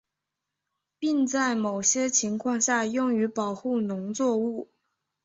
[0.97, 4.71] 并在某些情况下用于保护农作物。